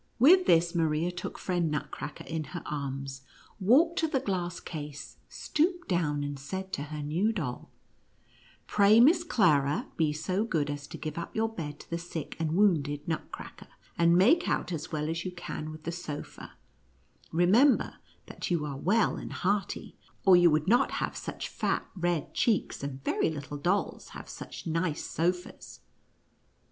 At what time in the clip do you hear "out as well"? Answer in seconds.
14.49-15.07